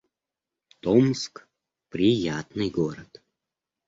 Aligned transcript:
Томск— 0.79 1.47
приятный 1.91 2.71
город 2.71 3.21